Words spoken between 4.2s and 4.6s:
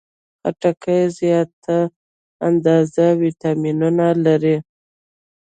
لري.